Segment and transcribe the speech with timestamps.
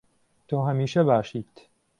[0.47, 1.53] تۆ هەمیشە باشیت.